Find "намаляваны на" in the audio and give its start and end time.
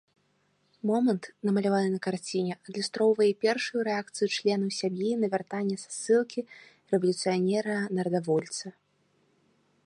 1.49-1.99